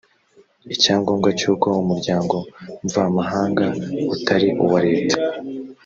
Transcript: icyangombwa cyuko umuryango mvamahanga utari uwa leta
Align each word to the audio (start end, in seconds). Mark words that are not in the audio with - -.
icyangombwa 0.73 1.29
cyuko 1.39 1.67
umuryango 1.81 2.35
mvamahanga 2.85 3.65
utari 4.13 4.49
uwa 4.63 4.79
leta 4.89 5.17